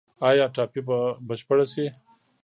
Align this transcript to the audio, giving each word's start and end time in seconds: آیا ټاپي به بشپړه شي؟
آیا 0.29 0.45
ټاپي 0.55 0.81
به 0.87 0.97
بشپړه 1.27 1.65
شي؟ 1.71 1.85